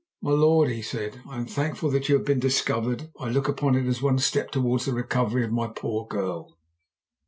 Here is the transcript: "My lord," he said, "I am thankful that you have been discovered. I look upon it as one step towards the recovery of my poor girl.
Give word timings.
"My 0.19 0.31
lord," 0.31 0.69
he 0.71 0.81
said, 0.81 1.21
"I 1.29 1.37
am 1.37 1.45
thankful 1.45 1.91
that 1.91 2.09
you 2.09 2.15
have 2.17 2.25
been 2.25 2.39
discovered. 2.39 3.11
I 3.19 3.29
look 3.29 3.47
upon 3.47 3.75
it 3.75 3.85
as 3.85 4.01
one 4.01 4.17
step 4.17 4.49
towards 4.49 4.85
the 4.85 4.93
recovery 4.93 5.43
of 5.45 5.51
my 5.51 5.67
poor 5.67 6.07
girl. 6.07 6.57